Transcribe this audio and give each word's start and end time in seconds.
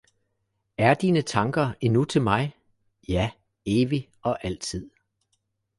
Er 0.77 0.95
dine 0.95 1.21
tanker 1.23 1.73
endnu 1.81 2.05
til 2.05 2.21
mig- 2.21 2.55
ja 3.07 3.31
evig 3.65 4.09
og 4.21 4.45
altid 4.45 4.89